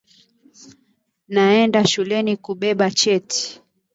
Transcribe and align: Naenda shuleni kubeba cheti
Naenda 1.33 1.79
shuleni 1.91 2.33
kubeba 2.43 2.87
cheti 2.99 3.41